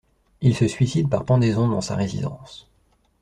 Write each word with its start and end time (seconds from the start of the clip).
Il 0.41 0.55
se 0.57 0.67
suicide 0.67 1.11
par 1.11 1.25
pendaison 1.25 1.67
dans 1.67 1.79
sa 1.79 1.95
résidence. 1.95 2.67